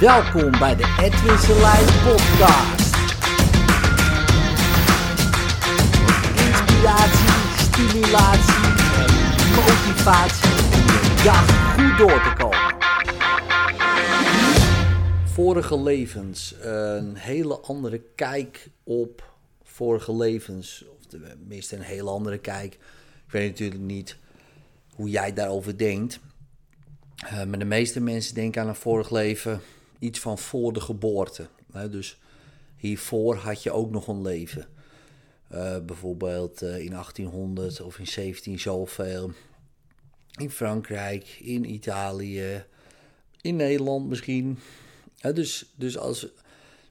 Welkom 0.00 0.50
bij 0.50 0.76
de 0.76 0.96
Edwin 1.00 1.38
Selijn 1.38 1.84
podcast. 1.84 2.96
Inspiratie, 6.36 7.28
stimulatie 7.56 8.64
en 8.96 9.12
motivatie 9.54 10.50
om 10.50 11.24
dag 11.24 11.74
goed 11.74 11.98
door 11.98 12.22
te 12.22 12.32
komen. 12.38 12.76
Vorige 15.24 15.82
levens, 15.82 16.54
een 16.60 17.16
hele 17.16 17.58
andere 17.58 18.02
kijk 18.14 18.68
op 18.84 19.32
vorige 19.62 20.16
levens. 20.16 20.84
Of 20.98 21.06
tenminste 21.06 21.76
een 21.76 21.82
hele 21.82 22.10
andere 22.10 22.38
kijk. 22.38 22.74
Ik 23.26 23.32
weet 23.32 23.50
natuurlijk 23.50 23.80
niet 23.80 24.16
hoe 24.94 25.10
jij 25.10 25.32
daarover 25.32 25.78
denkt. 25.78 26.20
Uh, 27.24 27.44
maar 27.44 27.58
de 27.58 27.64
meeste 27.64 28.00
mensen 28.00 28.34
denken 28.34 28.62
aan 28.62 28.68
een 28.68 28.74
vorig 28.74 29.10
leven 29.10 29.60
iets 30.00 30.18
van 30.18 30.38
voor 30.38 30.72
de 30.72 30.80
geboorte. 30.80 31.48
Hè? 31.72 31.88
Dus 31.88 32.18
hiervoor 32.76 33.36
had 33.36 33.62
je 33.62 33.70
ook 33.70 33.90
nog 33.90 34.08
een 34.08 34.22
leven. 34.22 34.66
Uh, 35.52 35.78
bijvoorbeeld 35.78 36.62
uh, 36.62 36.78
in 36.78 36.90
1800 36.90 37.80
of 37.80 37.98
in 37.98 38.06
17 38.06 38.58
zoveel. 38.58 39.32
In 40.36 40.50
Frankrijk, 40.50 41.38
in 41.40 41.70
Italië, 41.70 42.64
in 43.40 43.56
Nederland 43.56 44.08
misschien. 44.08 44.58
dus, 45.34 45.72
dus 45.76 45.98
als 45.98 46.20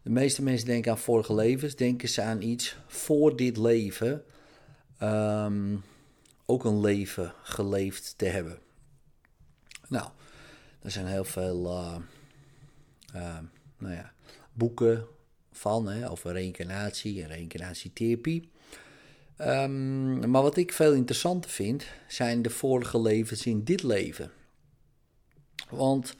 de 0.01 0.09
meeste 0.09 0.43
mensen 0.43 0.67
denken 0.67 0.91
aan 0.91 0.97
vorige 0.97 1.33
levens, 1.33 1.75
denken 1.75 2.09
ze 2.09 2.21
aan 2.21 2.41
iets 2.41 2.77
voor 2.87 3.35
dit 3.35 3.57
leven. 3.57 4.23
Um, 5.03 5.83
ook 6.45 6.63
een 6.63 6.79
leven 6.79 7.33
geleefd 7.43 8.13
te 8.17 8.25
hebben. 8.25 8.59
Nou, 9.87 10.09
er 10.81 10.91
zijn 10.91 11.05
heel 11.05 11.23
veel 11.23 11.65
uh, 11.65 11.95
nou 13.77 13.93
ja, 13.93 14.13
boeken 14.53 15.05
van 15.51 16.03
over 16.03 16.31
reïncarnatie 16.31 17.23
en 17.23 17.27
reïncarnatietherapie. 17.27 18.49
Um, 19.41 20.29
maar 20.29 20.41
wat 20.41 20.57
ik 20.57 20.73
veel 20.73 20.93
interessanter 20.93 21.51
vind, 21.51 21.85
zijn 22.07 22.41
de 22.41 22.49
vorige 22.49 23.01
levens 23.01 23.45
in 23.45 23.63
dit 23.63 23.83
leven. 23.83 24.31
Want 25.69 26.15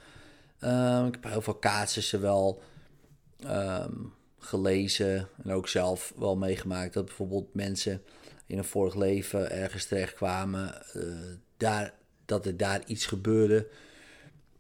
uh, 0.59 1.03
ik 1.07 1.13
heb 1.13 1.31
heel 1.31 1.41
veel 1.41 1.59
casussen 1.59 2.21
wel 2.21 2.61
um, 3.45 4.13
gelezen 4.39 5.27
en 5.43 5.51
ook 5.51 5.67
zelf 5.67 6.13
wel 6.17 6.37
meegemaakt 6.37 6.93
dat 6.93 7.05
bijvoorbeeld 7.05 7.53
mensen 7.53 8.01
in 8.45 8.57
een 8.57 8.63
vorig 8.63 8.95
leven 8.95 9.51
ergens 9.51 9.85
terecht 9.85 10.13
kwamen, 10.13 10.85
uh, 10.95 11.03
daar, 11.57 11.93
dat 12.25 12.45
er 12.45 12.57
daar 12.57 12.81
iets 12.85 13.05
gebeurde 13.05 13.67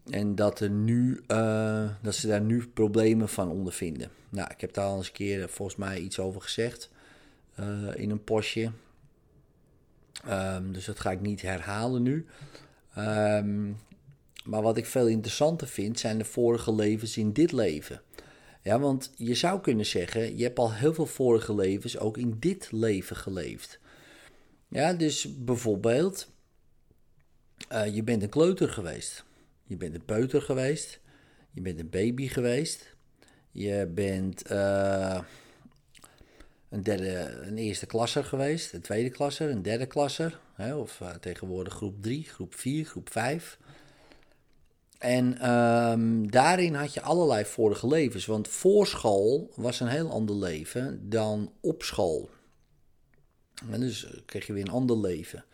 en 0.09 0.35
dat, 0.35 0.59
er 0.59 0.69
nu, 0.69 1.21
uh, 1.27 1.89
dat 2.01 2.15
ze 2.15 2.27
daar 2.27 2.41
nu 2.41 2.67
problemen 2.67 3.29
van 3.29 3.49
ondervinden. 3.49 4.09
Nou, 4.29 4.51
ik 4.51 4.61
heb 4.61 4.73
daar 4.73 4.85
al 4.85 4.97
eens 4.97 5.07
een 5.07 5.13
keer 5.13 5.49
volgens 5.49 5.77
mij 5.77 5.99
iets 5.99 6.19
over 6.19 6.41
gezegd 6.41 6.89
uh, 7.59 7.95
in 7.95 8.09
een 8.09 8.23
postje. 8.23 8.71
Um, 10.27 10.73
dus 10.73 10.85
dat 10.85 10.99
ga 10.99 11.11
ik 11.11 11.21
niet 11.21 11.41
herhalen 11.41 12.03
nu. 12.03 12.25
Um, 12.97 13.77
maar 14.45 14.61
wat 14.61 14.77
ik 14.77 14.85
veel 14.85 15.07
interessanter 15.07 15.67
vind, 15.67 15.99
zijn 15.99 16.17
de 16.17 16.25
vorige 16.25 16.75
levens 16.75 17.17
in 17.17 17.33
dit 17.33 17.51
leven. 17.51 18.01
Ja, 18.61 18.79
want 18.79 19.11
je 19.15 19.35
zou 19.35 19.61
kunnen 19.61 19.85
zeggen, 19.85 20.37
je 20.37 20.43
hebt 20.43 20.59
al 20.59 20.73
heel 20.73 20.93
veel 20.93 21.05
vorige 21.05 21.55
levens 21.55 21.97
ook 21.97 22.17
in 22.17 22.37
dit 22.39 22.71
leven 22.71 23.15
geleefd. 23.15 23.79
Ja, 24.67 24.93
dus 24.93 25.35
bijvoorbeeld, 25.37 26.29
je 27.91 28.03
bent 28.03 28.23
een 28.23 28.29
kleuter 28.29 28.69
geweest. 28.69 29.23
Je 29.69 29.77
bent 29.77 29.95
een 29.95 30.05
peuter 30.05 30.41
geweest. 30.41 30.99
Je 31.51 31.61
bent 31.61 31.79
een 31.79 31.89
baby 31.89 32.27
geweest. 32.27 32.95
Je 33.51 33.91
bent 33.93 34.51
uh, 34.51 35.19
een, 36.69 36.83
derde, 36.83 37.39
een 37.41 37.57
eerste 37.57 37.85
klasser 37.85 38.23
geweest. 38.23 38.73
Een 38.73 38.81
tweede 38.81 39.09
klasser, 39.09 39.49
een 39.49 39.61
derde 39.61 39.85
klasser. 39.85 40.39
Hè, 40.53 40.75
of 40.75 40.99
uh, 40.99 41.09
tegenwoordig 41.09 41.73
groep 41.73 42.01
3, 42.01 42.23
groep 42.23 42.55
4, 42.55 42.85
groep 42.85 43.09
5. 43.11 43.59
En 44.97 45.51
um, 45.51 46.31
daarin 46.31 46.73
had 46.73 46.93
je 46.93 47.01
allerlei 47.01 47.45
vorige 47.45 47.87
levens. 47.87 48.25
Want 48.25 48.47
voor 48.47 48.87
school 48.87 49.51
was 49.55 49.79
een 49.79 49.87
heel 49.87 50.11
ander 50.11 50.35
leven 50.35 51.09
dan 51.09 51.53
op 51.59 51.83
school. 51.83 52.29
En 53.71 53.79
dus 53.79 54.07
kreeg 54.25 54.47
je 54.47 54.53
weer 54.53 54.63
een 54.63 54.73
ander 54.73 54.97
leven. 54.97 55.45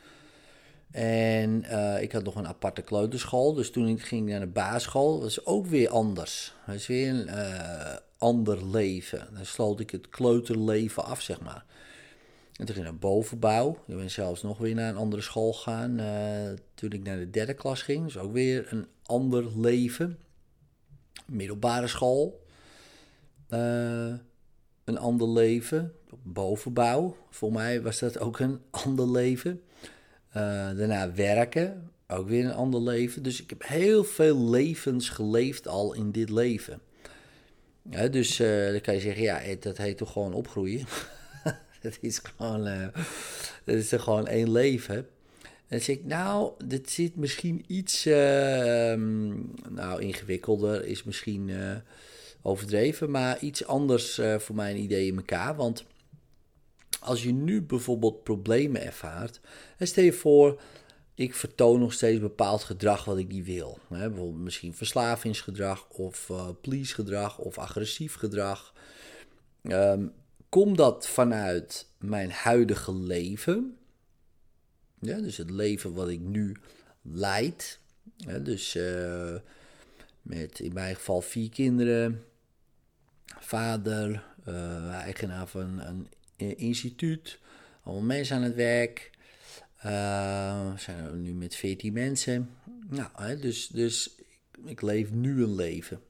En 0.92 1.64
uh, 1.64 2.02
ik 2.02 2.12
had 2.12 2.24
nog 2.24 2.36
een 2.36 2.48
aparte 2.48 2.82
kleuterschool. 2.82 3.54
Dus 3.54 3.72
toen 3.72 3.88
ik 3.88 4.02
ging 4.02 4.30
naar 4.30 4.40
de 4.40 4.48
basisschool, 4.48 5.22
was 5.22 5.46
ook 5.46 5.66
weer 5.66 5.90
anders. 5.90 6.54
Dat 6.66 6.76
is 6.76 6.88
weer 6.88 7.10
een 7.10 7.28
uh, 7.28 7.96
ander 8.18 8.70
leven. 8.70 9.28
Dan 9.34 9.46
sloot 9.46 9.80
ik 9.80 9.90
het 9.90 10.10
kleuterleven 10.10 11.06
af, 11.06 11.22
zeg 11.22 11.42
maar. 11.42 11.66
En 12.54 12.66
toen 12.66 12.76
ging 12.76 12.78
ik 12.78 12.92
naar 12.92 13.00
bovenbouw. 13.00 13.78
Ik 13.88 13.96
ben 13.96 14.12
zelfs 14.12 14.42
nog 14.42 14.58
weer 14.58 14.76
naar 14.76 14.90
een 14.90 14.98
andere 14.98 15.22
school 15.22 15.54
gegaan. 15.54 16.00
Uh, 16.00 16.58
toen 16.74 16.92
ik 16.92 17.04
naar 17.04 17.18
de 17.18 17.30
derde 17.30 17.54
klas 17.54 17.82
ging. 17.82 18.04
Dus 18.04 18.18
ook 18.18 18.34
weer 18.34 18.68
een 18.70 18.88
ander 19.06 19.60
leven. 19.60 20.20
Middelbare 21.26 21.88
school. 21.88 22.46
Een 23.48 24.98
ander 24.98 25.30
leven. 25.30 25.94
Bovenbouw. 26.24 27.18
Voor 27.30 27.52
mij 27.52 27.82
was 27.82 28.00
dat 28.00 28.20
ook 28.20 28.40
een 28.40 28.62
ander 28.86 29.10
leven. 29.10 29.62
Uh, 30.36 30.42
daarna 30.78 31.14
werken. 31.14 31.90
Ook 32.08 32.28
weer 32.28 32.46
een 32.46 32.54
ander 32.54 32.82
leven. 32.82 33.24
Dus 33.24 33.42
ik 33.42 33.50
heb 33.50 33.68
heel 33.68 34.04
veel 34.04 34.50
levens 34.50 35.10
geleefd 35.10 35.68
al 35.68 35.94
in 35.94 36.12
dit 36.12 36.30
leven. 36.30 36.82
Ja, 37.90 38.08
dus 38.08 38.38
dan 38.38 38.82
kan 38.82 38.94
je 38.94 39.00
zeggen, 39.00 39.24
ja, 39.24 39.42
dat 39.60 39.78
heet 39.78 39.98
toch 39.98 40.12
gewoon 40.12 40.34
opgroeien. 40.34 40.86
Het 41.82 41.98
is 42.02 42.20
gewoon, 42.20 42.68
uh, 42.68 42.88
het 43.64 43.76
is 43.76 43.92
er 43.92 44.00
gewoon 44.00 44.28
één 44.28 44.52
leven. 44.52 44.96
En 44.96 45.06
dan 45.68 45.80
zeg 45.80 45.96
ik, 45.96 46.06
nou, 46.06 46.52
dit 46.66 46.90
zit 46.90 47.16
misschien 47.16 47.64
iets, 47.68 48.06
uh, 48.06 48.16
nou, 49.70 50.02
ingewikkelder, 50.02 50.86
is 50.86 51.04
misschien 51.04 51.52
overdreven, 52.42 53.12
maar 53.12 53.40
iets 53.40 53.66
anders 53.66 54.22
voor 54.38 54.56
mijn 54.56 54.78
idee 54.78 55.08
in 55.08 55.16
elkaar. 55.16 55.56
Want 55.56 55.86
als 57.06 57.24
je 57.24 57.32
nu 57.32 57.62
bijvoorbeeld 57.62 58.24
problemen 58.24 58.84
ervaart, 58.86 59.40
en 59.78 59.88
stel 59.88 60.04
je 60.04 60.14
voor, 60.14 60.62
ik 61.14 61.36
vertoon 61.36 61.80
nog 61.80 61.94
steeds 61.94 62.20
bepaald 62.20 62.64
gedrag 62.64 63.06
wat 63.06 63.18
ik 63.18 63.28
niet 63.28 63.46
wil. 63.46 63.80
Hè, 63.90 64.10
bijvoorbeeld 64.10 64.44
misschien 64.44 64.74
verslavingsgedrag 64.74 65.90
of 65.90 66.30
uh, 66.30 66.50
please 66.62 66.94
gedrag 66.94 67.38
of 67.38 67.58
agressief 67.58 68.16
gedrag. 68.16 68.74
Um, 69.62 70.14
Komt 70.50 70.78
dat 70.78 71.08
vanuit 71.08 71.88
mijn 71.98 72.32
huidige 72.32 72.96
leven? 72.96 73.78
Ja, 75.00 75.20
dus 75.20 75.38
het 75.38 75.50
leven 75.50 75.94
wat 75.94 76.10
ik 76.10 76.20
nu 76.20 76.56
leid. 77.02 77.80
Dus 78.42 78.76
uh, 78.76 79.36
met 80.22 80.60
in 80.60 80.74
mijn 80.74 80.96
geval 80.96 81.22
vier 81.22 81.50
kinderen, 81.50 82.24
vader, 83.40 84.24
uh, 84.48 84.90
eigenaar 84.90 85.48
van 85.48 85.80
een 85.80 86.08
instituut, 86.38 87.40
allemaal 87.84 88.04
mensen 88.04 88.36
aan 88.36 88.44
het 88.44 88.56
werk. 88.56 89.12
Uh, 89.86 90.72
we 90.74 90.80
zijn 90.80 91.22
nu 91.22 91.34
met 91.34 91.56
14 91.56 91.94
mensen. 91.94 92.50
Nou, 92.90 93.10
hè, 93.14 93.40
dus, 93.40 93.68
dus 93.68 94.16
ik 94.66 94.82
leef 94.82 95.12
nu 95.12 95.44
een 95.44 95.56
leven. 95.56 96.02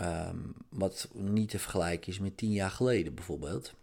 Um, 0.00 0.54
wat 0.68 1.08
niet 1.12 1.48
te 1.48 1.58
vergelijken 1.58 2.12
is 2.12 2.18
met 2.18 2.36
10 2.36 2.52
jaar 2.52 2.70
geleden 2.70 3.14
bijvoorbeeld. 3.14 3.74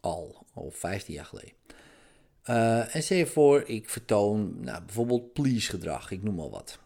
Al, 0.00 0.46
of 0.54 0.76
15 0.76 1.14
jaar 1.14 1.24
geleden. 1.24 1.52
Uh, 2.50 2.94
en 2.94 3.02
stel 3.02 3.16
je 3.16 3.26
voor, 3.26 3.62
ik 3.62 3.88
vertoon 3.88 4.60
nou, 4.60 4.84
bijvoorbeeld 4.84 5.32
please 5.32 5.70
gedrag, 5.70 6.10
ik 6.10 6.22
noem 6.22 6.34
maar 6.34 6.50
wat. 6.50 6.78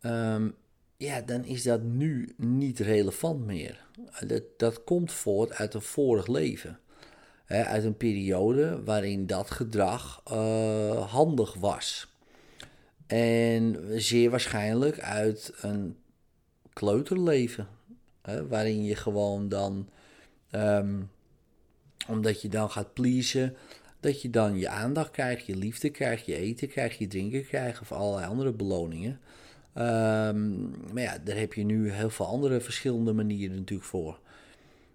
Um, 0.00 0.54
ja, 0.96 1.20
dan 1.20 1.44
is 1.44 1.62
dat 1.62 1.82
nu 1.82 2.34
niet 2.36 2.78
relevant 2.78 3.46
meer. 3.46 3.84
Dat, 4.26 4.42
dat 4.56 4.84
komt 4.84 5.12
voort 5.12 5.52
uit 5.52 5.74
een 5.74 5.82
vorig 5.82 6.26
leven. 6.26 6.78
Uit 7.46 7.84
een 7.84 7.96
periode 7.96 8.82
waarin 8.84 9.26
dat 9.26 9.50
gedrag 9.50 10.22
uh, 10.32 11.12
handig 11.12 11.54
was. 11.54 12.14
En 13.06 13.76
zeer 13.94 14.30
waarschijnlijk 14.30 15.00
uit 15.00 15.52
een 15.60 15.96
kleuterleven. 16.72 17.68
Hè, 18.22 18.48
waarin 18.48 18.84
je 18.84 18.94
gewoon 18.94 19.48
dan, 19.48 19.88
um, 20.50 21.10
omdat 22.08 22.42
je 22.42 22.48
dan 22.48 22.70
gaat 22.70 22.92
pleasen, 22.94 23.56
dat 24.00 24.22
je 24.22 24.30
dan 24.30 24.58
je 24.58 24.68
aandacht 24.68 25.10
krijgt, 25.10 25.46
je 25.46 25.56
liefde 25.56 25.90
krijgt, 25.90 26.26
je 26.26 26.36
eten 26.36 26.68
krijgt, 26.68 26.98
je 26.98 27.06
drinken 27.06 27.44
krijgt 27.44 27.80
of 27.80 27.92
allerlei 27.92 28.26
andere 28.26 28.52
beloningen. 28.52 29.20
Um, 29.78 30.70
maar 30.92 31.02
ja, 31.02 31.18
daar 31.18 31.36
heb 31.36 31.52
je 31.52 31.64
nu 31.64 31.90
heel 31.90 32.10
veel 32.10 32.26
andere 32.26 32.60
verschillende 32.60 33.12
manieren 33.12 33.56
natuurlijk 33.56 33.88
voor. 33.88 34.18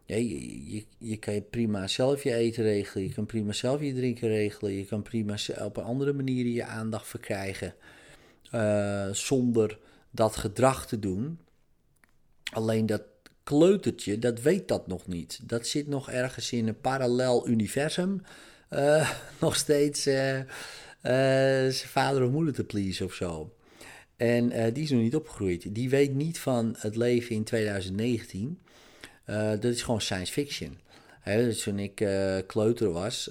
Je, 0.05 0.73
je, 0.73 0.85
je, 0.97 1.17
kan 1.17 1.43
prima 1.49 1.87
zelf 1.87 2.23
je 2.23 2.33
eten 2.33 2.63
regelen, 2.63 3.07
je 3.07 3.13
kan 3.13 3.25
prima 3.25 3.51
zelf 3.51 3.81
je 3.81 3.93
drinken 3.93 4.27
regelen, 4.27 4.73
je 4.73 4.85
kan 4.85 5.01
prima 5.01 5.35
op 5.63 5.77
een 5.77 5.83
andere 5.83 6.13
manieren 6.13 6.51
je 6.51 6.63
aandacht 6.65 7.07
verkrijgen. 7.07 7.75
Uh, 8.55 9.07
zonder 9.11 9.79
dat 10.09 10.35
gedrag 10.35 10.87
te 10.87 10.99
doen. 10.99 11.39
Alleen 12.53 12.85
dat 12.85 13.03
kleutertje, 13.43 14.19
dat 14.19 14.41
weet 14.41 14.67
dat 14.67 14.87
nog 14.87 15.07
niet. 15.07 15.39
Dat 15.43 15.67
zit 15.67 15.87
nog 15.87 16.09
ergens 16.09 16.51
in 16.51 16.67
een 16.67 16.81
parallel 16.81 17.47
universum. 17.47 18.21
Uh, 18.69 19.11
nog 19.41 19.55
steeds 19.55 20.07
uh, 20.07 20.39
zijn 21.01 21.73
vader 21.73 22.23
of 22.23 22.31
moeder 22.31 22.53
te 22.53 22.63
please 22.63 23.05
of 23.05 23.13
zo. 23.13 23.53
En 24.21 24.73
die 24.73 24.83
is 24.83 24.89
nog 24.89 25.01
niet 25.01 25.15
opgegroeid. 25.15 25.75
Die 25.75 25.89
weet 25.89 26.13
niet 26.13 26.39
van 26.39 26.75
het 26.77 26.95
leven 26.95 27.35
in 27.35 27.43
2019. 27.43 28.59
dat 29.25 29.63
is 29.63 29.81
gewoon 29.81 30.01
science 30.01 30.31
fiction. 30.31 30.77
Dus 31.25 31.63
toen 31.63 31.79
ik 31.79 31.95
kleuter 32.47 32.91
was, 32.91 33.25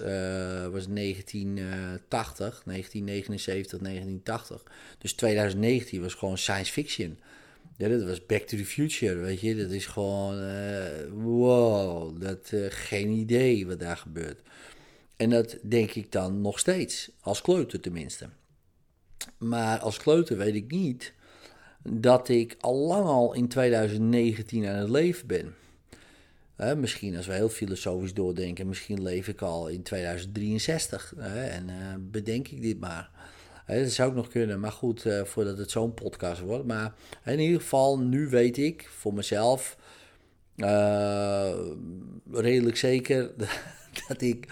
was 0.71 0.87
1980, 0.87 2.61
1979, 2.65 3.79
1980. 3.79 4.63
Dus 4.97 5.13
2019 5.13 6.01
was 6.01 6.13
gewoon 6.13 6.37
science 6.37 6.71
fiction. 6.71 7.17
Ja, 7.81 7.87
dat 7.87 8.03
was 8.03 8.25
Back 8.25 8.41
to 8.41 8.57
the 8.57 8.65
Future, 8.65 9.15
weet 9.15 9.39
je. 9.39 9.55
Dat 9.55 9.71
is 9.71 9.85
gewoon, 9.85 10.43
uh, 10.43 10.85
wow, 11.13 12.21
dat, 12.21 12.51
uh, 12.53 12.65
geen 12.69 13.09
idee 13.09 13.67
wat 13.67 13.79
daar 13.79 13.97
gebeurt. 13.97 14.39
En 15.15 15.29
dat 15.29 15.57
denk 15.61 15.91
ik 15.91 16.11
dan 16.11 16.41
nog 16.41 16.59
steeds, 16.59 17.11
als 17.21 17.41
kleuter 17.41 17.79
tenminste. 17.79 18.29
Maar 19.37 19.79
als 19.79 19.97
kleuter 19.97 20.37
weet 20.37 20.55
ik 20.55 20.71
niet 20.71 21.13
dat 21.83 22.29
ik 22.29 22.55
al 22.59 22.75
lang 22.75 23.05
al 23.05 23.33
in 23.33 23.47
2019 23.47 24.67
aan 24.67 24.75
het 24.75 24.89
leven 24.89 25.27
ben. 25.27 25.55
misschien 26.79 27.15
als 27.15 27.27
we 27.27 27.33
heel 27.33 27.49
filosofisch 27.49 28.13
doordenken, 28.13 28.67
misschien 28.67 29.01
leef 29.01 29.27
ik 29.27 29.41
al 29.41 29.67
in 29.67 29.83
2063. 29.83 31.13
en 31.17 31.69
uh, 31.69 31.75
bedenk 31.99 32.47
ik 32.47 32.61
dit 32.61 32.79
maar 32.79 33.09
dat 33.79 33.91
zou 33.91 34.09
ook 34.09 34.15
nog 34.15 34.27
kunnen, 34.27 34.59
maar 34.59 34.71
goed, 34.71 35.05
uh, 35.05 35.23
voordat 35.23 35.57
het 35.57 35.71
zo'n 35.71 35.93
podcast 35.93 36.41
wordt. 36.41 36.65
Maar 36.65 36.93
in 37.25 37.39
ieder 37.39 37.61
geval, 37.61 37.99
nu 37.99 38.29
weet 38.29 38.57
ik 38.57 38.89
voor 38.89 39.13
mezelf 39.13 39.77
uh, 40.55 41.51
redelijk 42.31 42.77
zeker 42.77 43.31
dat 44.07 44.21
ik 44.21 44.47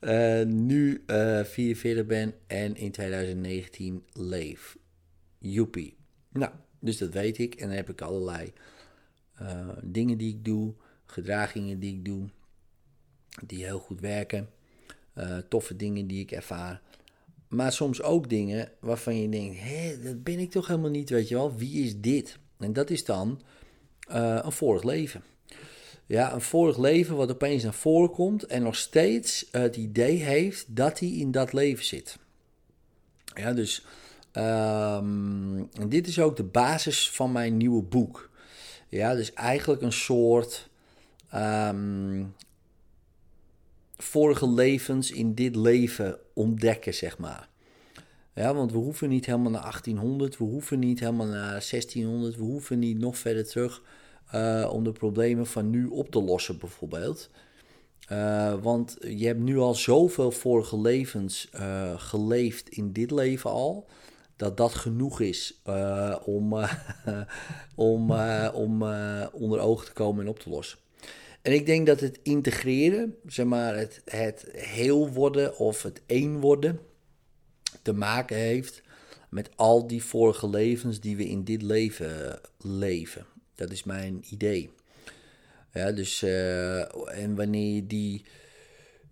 uh, 0.00 0.42
nu 0.42 1.02
44 1.06 2.06
ben 2.06 2.34
en 2.46 2.76
in 2.76 2.90
2019 2.90 4.04
leef. 4.12 4.76
Joepie. 5.38 5.96
Nou, 6.32 6.52
dus 6.78 6.98
dat 6.98 7.12
weet 7.12 7.38
ik. 7.38 7.54
En 7.54 7.66
dan 7.66 7.76
heb 7.76 7.90
ik 7.90 8.00
allerlei 8.00 8.52
dingen 9.82 10.18
die 10.18 10.34
ik 10.34 10.44
doe, 10.44 10.74
gedragingen 11.04 11.78
die 11.78 11.94
ik 11.94 12.04
doe, 12.04 12.28
die 13.46 13.64
heel 13.64 13.78
goed 13.78 14.00
werken. 14.00 14.48
toffe 15.48 15.76
dingen 15.76 16.06
die 16.06 16.20
ik 16.20 16.30
ervaar. 16.30 16.82
Maar 17.48 17.72
soms 17.72 18.02
ook 18.02 18.28
dingen 18.28 18.70
waarvan 18.80 19.20
je 19.20 19.28
denkt: 19.28 19.58
hé, 19.60 20.02
dat 20.02 20.22
ben 20.22 20.38
ik 20.38 20.50
toch 20.50 20.66
helemaal 20.66 20.90
niet, 20.90 21.10
weet 21.10 21.28
je 21.28 21.34
wel? 21.34 21.56
Wie 21.56 21.84
is 21.84 22.00
dit? 22.00 22.38
En 22.58 22.72
dat 22.72 22.90
is 22.90 23.04
dan 23.04 23.40
uh, 24.10 24.38
een 24.42 24.52
vorig 24.52 24.82
leven. 24.82 25.22
Ja, 26.08 26.32
een 26.32 26.40
vorig 26.40 26.78
leven 26.78 27.16
wat 27.16 27.30
opeens 27.30 27.62
naar 27.62 27.74
voren 27.74 28.10
komt 28.10 28.42
en 28.42 28.62
nog 28.62 28.76
steeds 28.76 29.48
het 29.50 29.76
idee 29.76 30.16
heeft 30.16 30.76
dat 30.76 30.98
hij 30.98 31.08
in 31.08 31.30
dat 31.30 31.52
leven 31.52 31.84
zit. 31.84 32.18
Ja, 33.34 33.52
dus 33.52 33.86
um, 34.32 35.68
en 35.72 35.88
dit 35.88 36.06
is 36.06 36.20
ook 36.20 36.36
de 36.36 36.44
basis 36.44 37.10
van 37.10 37.32
mijn 37.32 37.56
nieuwe 37.56 37.82
boek. 37.82 38.30
Ja, 38.88 39.14
dus 39.14 39.32
eigenlijk 39.32 39.82
een 39.82 39.92
soort 39.92 40.68
um, 41.34 42.34
vorige 43.96 44.50
levens 44.50 45.10
in 45.10 45.34
dit 45.34 45.56
leven 45.56 46.18
ontdekken, 46.32 46.94
zeg 46.94 47.18
maar. 47.18 47.48
Ja, 48.34 48.54
want 48.54 48.72
we 48.72 48.78
hoeven 48.78 49.08
niet 49.08 49.26
helemaal 49.26 49.50
naar 49.50 49.60
1800, 49.60 50.38
we 50.38 50.44
hoeven 50.44 50.78
niet 50.78 51.00
helemaal 51.00 51.26
naar 51.26 51.66
1600, 51.70 52.36
we 52.36 52.42
hoeven 52.42 52.78
niet 52.78 52.98
nog 52.98 53.18
verder 53.18 53.46
terug 53.46 53.82
uh, 54.34 54.68
om 54.72 54.84
de 54.84 54.92
problemen 54.92 55.46
van 55.46 55.70
nu 55.70 55.86
op 55.86 56.10
te 56.10 56.22
lossen, 56.22 56.58
bijvoorbeeld. 56.58 57.30
Uh, 58.12 58.54
want 58.62 58.96
je 59.00 59.26
hebt 59.26 59.40
nu 59.40 59.58
al 59.58 59.74
zoveel 59.74 60.30
vorige 60.30 60.80
levens 60.80 61.48
uh, 61.54 61.92
geleefd 61.96 62.68
in 62.68 62.92
dit 62.92 63.10
leven 63.10 63.50
al, 63.50 63.88
dat 64.36 64.56
dat 64.56 64.74
genoeg 64.74 65.20
is 65.20 65.62
om, 66.24 66.52
om, 67.74 68.12
om 68.52 68.82
onder 69.32 69.58
ogen 69.58 69.86
te 69.86 69.92
komen 69.92 70.24
en 70.24 70.30
op 70.30 70.38
te 70.38 70.50
lossen. 70.50 70.78
En 71.42 71.52
ik 71.52 71.66
denk 71.66 71.86
dat 71.86 72.00
het 72.00 72.18
integreren, 72.22 73.14
zeg 73.26 73.46
maar, 73.46 73.76
het, 73.76 74.02
het 74.04 74.48
heel 74.52 75.08
worden 75.12 75.58
of 75.58 75.82
het 75.82 76.02
één 76.06 76.40
worden, 76.40 76.80
te 77.82 77.92
maken 77.92 78.36
heeft 78.36 78.82
met 79.28 79.50
al 79.56 79.86
die 79.86 80.04
vorige 80.04 80.48
levens 80.48 81.00
die 81.00 81.16
we 81.16 81.28
in 81.28 81.44
dit 81.44 81.62
leven 81.62 82.40
leven. 82.58 83.26
Dat 83.58 83.70
is 83.70 83.84
mijn 83.84 84.24
idee. 84.30 84.70
Ja, 85.72 85.92
dus, 85.92 86.22
uh, 86.22 86.78
en 87.22 87.34
wanneer 87.34 87.74
je 87.74 87.86
die 87.86 88.24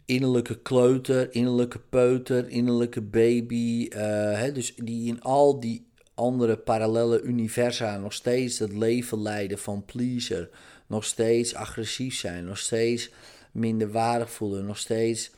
innerlijke 0.05 0.59
kleuter, 0.59 1.35
innerlijke 1.35 1.79
peuter, 1.79 2.49
innerlijke 2.49 3.01
baby, 3.03 3.89
uh, 3.91 3.99
hè, 4.39 4.53
dus 4.53 4.75
die 4.75 5.09
in 5.09 5.23
al 5.23 5.61
die 5.61 5.87
andere 6.15 6.57
parallele 6.57 7.23
universa 7.23 7.99
nog 7.99 8.13
steeds 8.13 8.59
het 8.59 8.73
leven 8.73 9.23
leiden 9.23 9.59
van 9.59 9.85
pleaser, 9.85 10.51
nog 10.87 11.05
steeds 11.05 11.55
agressief 11.55 12.15
zijn, 12.15 12.45
nog 12.45 12.59
steeds 12.59 13.11
minder 13.53 13.91
waardig 13.91 14.31
voelen, 14.31 14.67
nog 14.67 14.79
steeds 14.79 15.31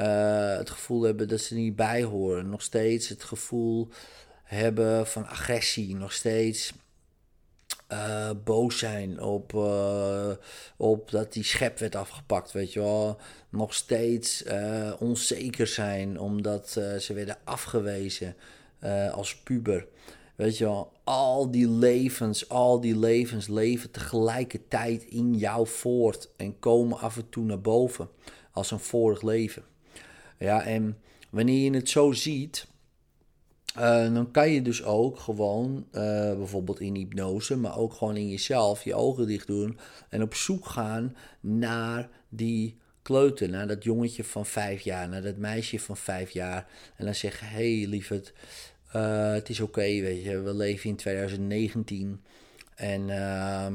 uh, 0.00 0.56
het 0.56 0.70
gevoel 0.70 1.02
hebben 1.02 1.28
dat 1.28 1.40
ze 1.40 1.54
niet 1.54 1.76
bij 1.76 2.02
horen, 2.02 2.48
nog 2.48 2.62
steeds 2.62 3.08
het 3.08 3.22
gevoel 3.22 3.88
hebben 4.42 5.06
van 5.06 5.26
agressie, 5.26 5.96
nog 5.96 6.12
steeds 6.12 6.72
uh, 7.92 8.30
boos 8.44 8.78
zijn 8.78 9.22
op, 9.22 9.52
uh, 9.52 10.30
op 10.76 11.10
dat 11.10 11.32
die 11.32 11.44
schep 11.44 11.78
werd 11.78 11.96
afgepakt, 11.96 12.52
weet 12.52 12.72
je 12.72 12.80
wel. 12.80 13.16
Nog 13.48 13.74
steeds 13.74 14.44
onzeker 14.98 15.66
zijn 15.66 16.20
omdat 16.20 16.68
ze 16.98 17.12
werden 17.14 17.36
afgewezen 17.44 18.36
als 19.12 19.36
puber. 19.36 19.86
Weet 20.36 20.58
je 20.58 20.64
wel, 20.64 20.92
al 21.04 21.50
die 21.50 21.70
levens, 21.70 22.48
al 22.48 22.80
die 22.80 22.98
levens 22.98 23.46
leven 23.46 23.90
tegelijkertijd 23.90 25.04
in 25.04 25.34
jou 25.34 25.66
voort 25.66 26.30
en 26.36 26.58
komen 26.58 26.98
af 26.98 27.16
en 27.16 27.28
toe 27.28 27.44
naar 27.44 27.60
boven 27.60 28.08
als 28.52 28.70
een 28.70 28.78
vorig 28.78 29.22
leven. 29.22 29.62
Ja, 30.38 30.62
en 30.62 30.98
wanneer 31.30 31.64
je 31.64 31.76
het 31.76 31.88
zo 31.88 32.12
ziet, 32.12 32.66
uh, 33.78 34.14
dan 34.14 34.30
kan 34.30 34.50
je 34.50 34.62
dus 34.62 34.84
ook 34.84 35.18
gewoon, 35.18 35.86
uh, 35.92 36.02
bijvoorbeeld 36.36 36.80
in 36.80 36.94
hypnose, 36.94 37.56
maar 37.56 37.78
ook 37.78 37.92
gewoon 37.92 38.16
in 38.16 38.28
jezelf, 38.28 38.84
je 38.84 38.94
ogen 38.94 39.26
dicht 39.26 39.46
doen 39.46 39.78
en 40.08 40.22
op 40.22 40.34
zoek 40.34 40.66
gaan 40.66 41.16
naar 41.40 42.08
die 42.28 42.76
kleuter, 43.02 43.48
naar 43.48 43.66
dat 43.66 43.84
jongetje 43.84 44.24
van 44.24 44.46
vijf 44.46 44.80
jaar, 44.80 45.08
naar 45.08 45.22
dat 45.22 45.36
meisje 45.36 45.80
van 45.80 45.96
vijf 45.96 46.30
jaar. 46.30 46.66
En 46.96 47.04
dan 47.04 47.14
zeggen, 47.14 47.48
hé 47.48 47.78
hey, 47.78 47.88
lieverd, 47.88 48.32
uh, 48.96 49.32
het 49.32 49.48
is 49.48 49.60
oké, 49.60 49.80
weet 49.80 50.22
je, 50.22 50.40
we 50.40 50.54
leven 50.54 50.90
in 50.90 50.96
2019 50.96 52.20
en 52.74 53.10
ehm, 53.10 53.74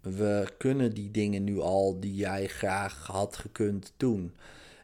we 0.00 0.46
kunnen 0.58 0.94
die 0.94 1.10
dingen 1.10 1.44
nu 1.44 1.60
al 1.60 2.00
die 2.00 2.14
jij 2.14 2.46
graag 2.46 3.06
had 3.06 3.36
gekund 3.36 3.92
doen. 3.96 4.32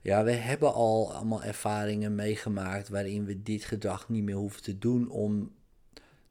Ja, 0.05 0.25
we 0.25 0.31
hebben 0.31 0.73
al 0.73 1.13
allemaal 1.13 1.43
ervaringen 1.43 2.15
meegemaakt 2.15 2.89
waarin 2.89 3.25
we 3.25 3.43
dit 3.43 3.65
gedrag 3.65 4.09
niet 4.09 4.23
meer 4.23 4.35
hoeven 4.35 4.63
te 4.63 4.79
doen 4.79 5.11
om 5.11 5.55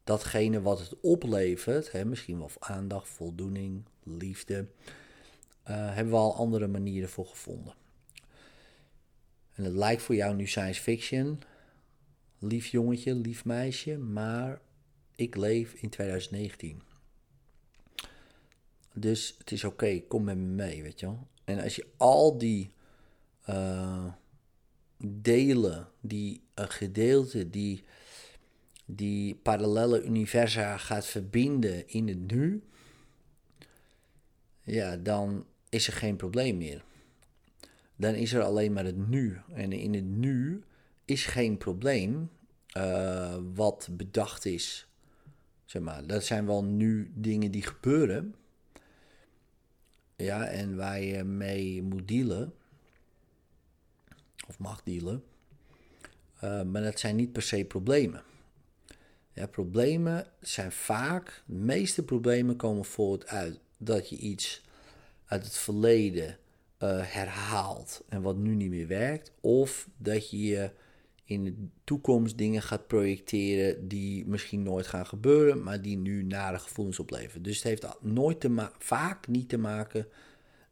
datgene 0.03 0.61
wat 0.61 0.79
het 0.79 0.99
oplevert, 0.99 1.91
hè, 1.91 2.05
misschien 2.05 2.37
wel 2.37 2.49
aandacht, 2.59 3.07
voldoening, 3.07 3.83
liefde, 4.03 4.57
uh, 4.57 5.95
hebben 5.95 6.13
we 6.13 6.19
al 6.19 6.35
andere 6.35 6.67
manieren 6.67 7.09
voor 7.09 7.25
gevonden. 7.25 7.73
En 9.53 9.63
het 9.63 9.73
lijkt 9.73 10.01
voor 10.01 10.15
jou 10.15 10.35
nu 10.35 10.47
science 10.47 10.81
fiction, 10.81 11.41
lief 12.39 12.67
jongetje, 12.67 13.15
lief 13.15 13.45
meisje, 13.45 13.97
maar 13.97 14.61
ik 15.15 15.35
leef 15.35 15.73
in 15.73 15.89
2019. 15.89 16.81
Dus 18.93 19.35
het 19.37 19.51
is 19.51 19.63
oké, 19.63 19.99
kom 19.99 20.23
met 20.23 20.37
me 20.37 20.43
mee, 20.43 20.83
weet 20.83 20.99
je 20.99 21.05
wel. 21.05 21.27
En 21.43 21.59
als 21.59 21.75
je 21.75 21.87
al 21.97 22.37
die 22.37 22.73
uh, 23.49 24.05
delen, 24.97 25.87
die 26.01 26.41
uh, 26.59 26.65
gedeelte, 26.67 27.49
die, 27.49 27.83
die 28.85 29.35
parallele 29.35 30.03
universa 30.03 30.77
gaat 30.77 31.05
verbinden 31.05 31.87
in 31.87 32.07
het 32.07 32.31
nu, 32.31 32.63
ja, 34.63 34.97
dan 34.97 35.45
is 35.69 35.87
er 35.87 35.93
geen 35.93 36.15
probleem 36.15 36.57
meer. 36.57 36.83
Dan 37.95 38.13
is 38.13 38.33
er 38.33 38.41
alleen 38.41 38.73
maar 38.73 38.85
het 38.85 39.07
nu. 39.07 39.39
En 39.53 39.71
in 39.71 39.93
het 39.93 40.05
nu 40.05 40.63
is 41.05 41.25
geen 41.25 41.57
probleem 41.57 42.29
uh, 42.77 43.37
wat 43.53 43.89
bedacht 43.91 44.45
is. 44.45 44.87
Zeg 45.65 45.81
maar, 45.81 46.07
dat 46.07 46.23
zijn 46.23 46.45
wel 46.45 46.63
nu 46.63 47.11
dingen 47.15 47.51
die 47.51 47.61
gebeuren. 47.61 48.35
Ja, 50.15 50.45
en 50.45 50.75
waar 50.75 51.01
je 51.01 51.23
mee 51.23 51.81
moet 51.81 52.07
dealen 52.07 52.53
of 54.47 54.59
mag 54.59 54.83
dealen. 54.83 55.23
Uh, 56.43 56.63
maar 56.63 56.81
dat 56.81 56.99
zijn 56.99 57.15
niet 57.15 57.31
per 57.31 57.41
se 57.41 57.65
problemen. 57.65 58.23
Ja, 59.33 59.47
problemen 59.47 60.25
zijn 60.39 60.71
vaak, 60.71 61.43
de 61.45 61.55
meeste 61.55 62.03
problemen 62.03 62.55
komen 62.55 62.85
voort 62.85 63.27
uit 63.27 63.59
dat 63.77 64.09
je 64.09 64.17
iets 64.17 64.61
uit 65.25 65.43
het 65.43 65.57
verleden 65.57 66.37
uh, 66.83 66.99
herhaalt 67.03 68.03
en 68.09 68.21
wat 68.21 68.37
nu 68.37 68.55
niet 68.55 68.69
meer 68.69 68.87
werkt. 68.87 69.31
Of 69.41 69.89
dat 69.97 70.29
je 70.29 70.71
in 71.25 71.43
de 71.43 71.53
toekomst 71.83 72.37
dingen 72.37 72.61
gaat 72.61 72.87
projecteren 72.87 73.87
die 73.87 74.27
misschien 74.27 74.63
nooit 74.63 74.87
gaan 74.87 75.05
gebeuren, 75.05 75.63
maar 75.63 75.81
die 75.81 75.97
nu 75.97 76.23
nare 76.23 76.59
gevoelens 76.59 76.99
opleveren. 76.99 77.43
Dus 77.43 77.55
het 77.55 77.63
heeft 77.63 77.87
nooit 78.01 78.39
te 78.39 78.69
vaak 78.77 79.27
niet 79.27 79.49
te 79.49 79.57
maken 79.57 80.07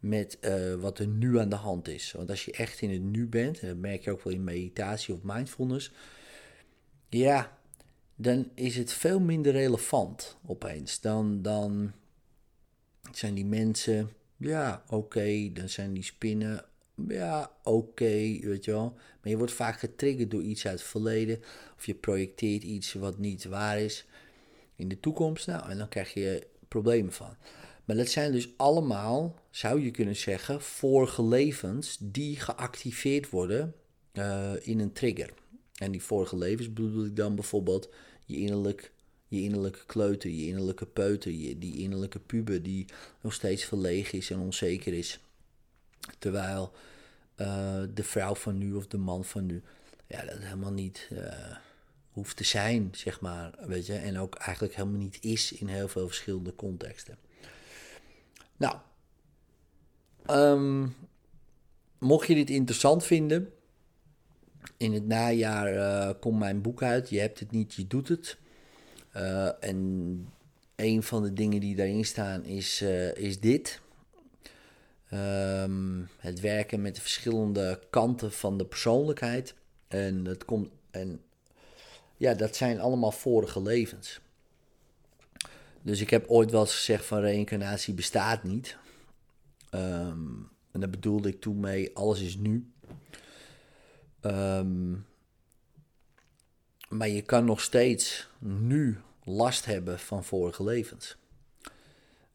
met 0.01 0.37
uh, 0.41 0.73
wat 0.73 0.99
er 0.99 1.07
nu 1.07 1.39
aan 1.39 1.49
de 1.49 1.55
hand 1.55 1.87
is. 1.87 2.11
Want 2.11 2.29
als 2.29 2.45
je 2.45 2.51
echt 2.51 2.81
in 2.81 2.89
het 2.89 3.01
nu 3.01 3.27
bent, 3.27 3.59
en 3.59 3.67
dat 3.67 3.77
merk 3.77 4.03
je 4.03 4.11
ook 4.11 4.23
wel 4.23 4.33
in 4.33 4.43
meditatie 4.43 5.13
of 5.13 5.19
mindfulness, 5.23 5.91
ja, 7.09 7.57
dan 8.15 8.49
is 8.55 8.77
het 8.77 8.93
veel 8.93 9.19
minder 9.19 9.51
relevant 9.51 10.37
opeens. 10.45 11.01
Dan, 11.01 11.41
dan 11.41 11.91
zijn 13.11 13.33
die 13.33 13.45
mensen, 13.45 14.09
ja, 14.37 14.83
oké, 14.89 15.49
dan 15.53 15.69
zijn 15.69 15.93
die 15.93 16.03
spinnen, 16.03 16.65
ja, 17.07 17.51
oké, 17.63 18.39
weet 18.41 18.65
je 18.65 18.71
wel. 18.71 18.93
Maar 18.93 19.31
je 19.31 19.37
wordt 19.37 19.53
vaak 19.53 19.79
getriggerd 19.79 20.31
door 20.31 20.41
iets 20.41 20.67
uit 20.67 20.79
het 20.79 20.89
verleden, 20.89 21.39
of 21.77 21.85
je 21.85 21.95
projecteert 21.95 22.63
iets 22.63 22.93
wat 22.93 23.17
niet 23.17 23.45
waar 23.45 23.79
is 23.79 24.05
in 24.75 24.87
de 24.87 24.99
toekomst. 24.99 25.47
Nou, 25.47 25.69
en 25.69 25.77
dan 25.77 25.89
krijg 25.89 26.13
je 26.13 26.47
problemen 26.67 27.13
van. 27.13 27.35
Maar 27.91 27.99
dat 27.99 28.09
zijn 28.09 28.31
dus 28.31 28.49
allemaal, 28.57 29.39
zou 29.49 29.83
je 29.83 29.91
kunnen 29.91 30.15
zeggen, 30.15 30.61
vorige 30.61 31.23
levens 31.23 31.97
die 31.99 32.39
geactiveerd 32.39 33.29
worden 33.29 33.75
uh, 34.13 34.51
in 34.61 34.79
een 34.79 34.93
trigger. 34.93 35.33
En 35.75 35.91
die 35.91 36.03
vorige 36.03 36.37
levens 36.37 36.73
bedoel 36.73 37.05
ik 37.05 37.15
dan 37.15 37.35
bijvoorbeeld 37.35 37.89
je 38.25 38.37
innerlijk 38.37 38.91
je 39.27 39.41
innerlijke 39.41 39.85
kleuter, 39.85 40.29
je 40.29 40.47
innerlijke 40.47 40.85
peuter, 40.85 41.31
je, 41.31 41.57
die 41.57 41.77
innerlijke 41.77 42.19
puber 42.19 42.63
die 42.63 42.85
nog 43.21 43.33
steeds 43.33 43.63
verlegen 43.63 44.17
is 44.17 44.29
en 44.29 44.39
onzeker 44.39 44.93
is. 44.93 45.19
Terwijl 46.19 46.71
uh, 47.37 47.83
de 47.93 48.03
vrouw 48.03 48.35
van 48.35 48.57
nu 48.57 48.73
of 48.73 48.87
de 48.87 48.97
man 48.97 49.25
van 49.25 49.45
nu, 49.45 49.61
ja, 50.07 50.25
dat 50.25 50.37
helemaal 50.39 50.73
niet 50.73 51.09
uh, 51.11 51.33
hoeft 52.11 52.37
te 52.37 52.43
zijn, 52.43 52.89
zeg 52.91 53.21
maar. 53.21 53.53
Weet 53.59 53.85
je, 53.85 53.93
en 53.93 54.17
ook 54.17 54.35
eigenlijk 54.35 54.75
helemaal 54.75 54.99
niet 54.99 55.17
is 55.21 55.51
in 55.51 55.67
heel 55.67 55.87
veel 55.87 56.07
verschillende 56.07 56.55
contexten. 56.55 57.17
Nou, 58.61 58.75
um, 60.29 60.95
mocht 61.97 62.27
je 62.27 62.35
dit 62.35 62.49
interessant 62.49 63.03
vinden, 63.03 63.53
in 64.77 64.93
het 64.93 65.07
najaar 65.07 65.73
uh, 65.73 66.09
komt 66.19 66.39
mijn 66.39 66.61
boek 66.61 66.83
uit. 66.83 67.09
Je 67.09 67.19
hebt 67.19 67.39
het 67.39 67.51
niet, 67.51 67.73
je 67.73 67.87
doet 67.87 68.07
het. 68.07 68.37
Uh, 69.15 69.63
en 69.63 70.27
een 70.75 71.03
van 71.03 71.23
de 71.23 71.33
dingen 71.33 71.59
die 71.59 71.75
daarin 71.75 72.05
staan 72.05 72.45
is, 72.45 72.81
uh, 72.81 73.15
is 73.15 73.39
dit. 73.39 73.81
Um, 75.13 76.09
het 76.17 76.39
werken 76.39 76.81
met 76.81 76.95
de 76.95 77.01
verschillende 77.01 77.79
kanten 77.89 78.31
van 78.31 78.57
de 78.57 78.65
persoonlijkheid. 78.65 79.55
En 79.87 80.23
dat 80.23 80.45
komt. 80.45 80.69
En 80.91 81.21
ja, 82.17 82.33
dat 82.33 82.55
zijn 82.55 82.79
allemaal 82.79 83.11
vorige 83.11 83.61
levens. 83.61 84.21
Dus 85.81 86.01
ik 86.01 86.09
heb 86.09 86.27
ooit 86.27 86.51
wel 86.51 86.61
eens 86.61 86.75
gezegd 86.75 87.05
van 87.05 87.19
reïncarnatie 87.19 87.93
bestaat 87.93 88.43
niet. 88.43 88.77
Um, 89.73 90.49
en 90.71 90.79
daar 90.79 90.89
bedoelde 90.89 91.29
ik 91.29 91.41
toen 91.41 91.59
mee, 91.59 91.95
alles 91.95 92.21
is 92.21 92.35
nu. 92.35 92.71
Um, 94.21 95.05
maar 96.89 97.09
je 97.09 97.21
kan 97.21 97.45
nog 97.45 97.61
steeds 97.61 98.29
nu 98.39 98.99
last 99.23 99.65
hebben 99.65 99.99
van 99.99 100.23
vorige 100.23 100.63
levens. 100.63 101.17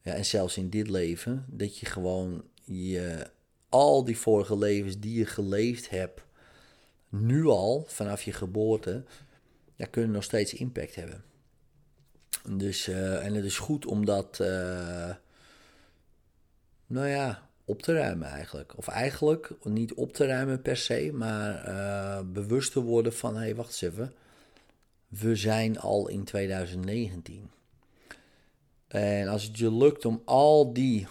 Ja, 0.01 0.13
en 0.13 0.25
zelfs 0.25 0.57
in 0.57 0.69
dit 0.69 0.89
leven, 0.89 1.45
dat 1.47 1.77
je 1.77 1.85
gewoon 1.85 2.43
je, 2.63 3.29
al 3.69 4.03
die 4.03 4.17
vorige 4.17 4.57
levens 4.57 4.99
die 4.99 5.17
je 5.17 5.25
geleefd 5.25 5.89
hebt, 5.89 6.21
nu 7.09 7.45
al, 7.45 7.85
vanaf 7.87 8.21
je 8.21 8.31
geboorte, 8.31 9.03
ja, 9.75 9.85
kunnen 9.85 10.11
nog 10.11 10.23
steeds 10.23 10.53
impact 10.53 10.95
hebben. 10.95 11.23
Dus, 12.49 12.87
uh, 12.87 13.25
en 13.25 13.33
het 13.33 13.45
is 13.45 13.57
goed 13.57 13.85
om 13.85 14.05
dat, 14.05 14.39
uh, 14.41 15.15
nou 16.87 17.07
ja, 17.07 17.49
op 17.65 17.81
te 17.81 17.93
ruimen 17.93 18.27
eigenlijk. 18.27 18.77
Of 18.77 18.87
eigenlijk 18.87 19.51
niet 19.63 19.93
op 19.93 20.13
te 20.13 20.25
ruimen 20.25 20.61
per 20.61 20.77
se, 20.77 21.11
maar 21.13 21.69
uh, 21.69 22.19
bewust 22.25 22.71
te 22.71 22.81
worden 22.81 23.13
van, 23.13 23.35
hé, 23.35 23.39
hey, 23.39 23.55
wacht 23.55 23.67
eens 23.67 23.81
even 23.81 24.13
we 25.07 25.35
zijn 25.35 25.79
al 25.79 26.07
in 26.07 26.23
2019. 26.23 27.49
En 28.87 29.27
als 29.27 29.43
het 29.43 29.57
je 29.57 29.73
lukt 29.73 30.05
om 30.05 30.21
al 30.25 30.73
die 30.73 31.07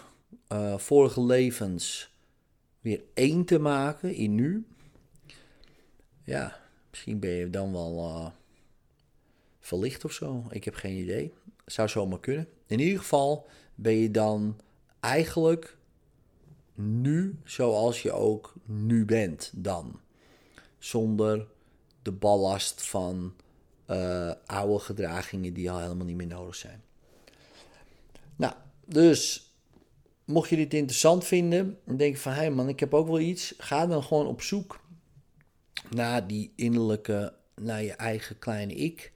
vorige 0.77 1.23
levens 1.23 2.11
weer 2.81 3.03
één 3.15 3.45
te 3.45 3.59
maken 3.59 4.15
in 4.15 4.35
nu, 4.35 4.67
ja, 6.25 6.59
misschien 6.91 7.19
ben 7.19 7.31
je 7.31 7.51
dan 7.51 7.73
wel 7.73 8.33
verlicht 9.67 10.05
of 10.05 10.13
zo. 10.13 10.45
Ik 10.51 10.65
heb 10.65 10.75
geen 10.75 10.97
idee. 10.97 11.33
Zou 11.65 11.89
zomaar 11.89 12.21
kunnen. 12.21 12.49
In 12.67 12.79
ieder 12.79 12.99
geval 12.99 13.47
ben 13.75 13.95
je 13.95 14.11
dan 14.11 14.61
eigenlijk 15.01 15.77
nu 16.75 17.39
zoals 17.45 18.03
je 18.03 18.13
ook 18.13 18.55
nu 18.65 19.05
bent 19.05 19.53
dan. 19.55 20.01
Zonder 20.79 21.47
de 22.03 22.13
ballast 22.13 22.83
van 22.83 23.35
uh, 23.91 24.33
oude 24.47 24.79
gedragingen 24.79 25.53
die 25.53 25.71
al 25.71 25.81
helemaal 25.81 26.07
niet 26.07 26.17
meer 26.17 26.27
nodig 26.27 26.55
zijn. 26.55 26.83
Nou, 28.37 28.55
dus 28.85 29.53
mocht 30.25 30.49
je 30.49 30.57
dit 30.57 30.75
interessant 30.75 31.25
vinden 31.25 31.79
en 31.85 31.97
denk 31.97 32.17
van 32.17 32.33
hé 32.33 32.39
hey 32.39 32.51
man, 32.51 32.69
ik 32.69 32.81
heb 32.81 32.95
ook 32.95 33.07
wel 33.07 33.21
iets, 33.21 33.55
ga 33.59 33.87
dan 33.87 34.03
gewoon 34.03 34.27
op 34.27 34.43
zoek 34.43 34.81
naar 35.91 36.27
die 36.27 36.53
innerlijke, 36.57 37.35
naar 37.55 37.83
je 37.83 37.93
eigen 37.93 38.39
kleine 38.39 38.75
ik. 38.75 39.15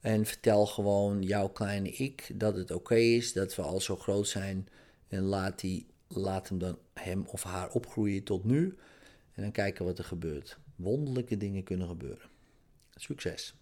En 0.00 0.26
vertel 0.26 0.66
gewoon 0.66 1.22
jouw 1.22 1.48
kleine 1.48 1.90
ik 1.90 2.30
dat 2.34 2.56
het 2.56 2.70
oké 2.70 2.94
is, 2.94 3.32
dat 3.32 3.54
we 3.54 3.62
al 3.62 3.80
zo 3.80 3.96
groot 3.96 4.28
zijn. 4.28 4.68
En 5.08 5.22
laat, 5.22 5.60
die, 5.60 5.86
laat 6.08 6.48
hem 6.48 6.58
dan 6.58 6.78
hem 6.94 7.24
of 7.26 7.42
haar 7.42 7.70
opgroeien 7.70 8.24
tot 8.24 8.44
nu. 8.44 8.76
En 9.32 9.42
dan 9.42 9.52
kijken 9.52 9.84
wat 9.84 9.98
er 9.98 10.04
gebeurt. 10.04 10.58
Wonderlijke 10.76 11.36
dingen 11.36 11.62
kunnen 11.62 11.88
gebeuren. 11.88 12.28
Succes! 12.94 13.54